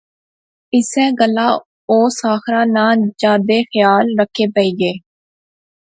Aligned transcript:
اسے 0.75 1.05
گلاہ 1.19 1.55
او 1.89 1.97
ساحرہ 2.19 2.61
ناں 2.75 2.93
جادے 3.21 3.59
خیال 3.71 4.05
رکھے 4.19 4.45
پئی 4.53 4.71
گے 4.79 4.93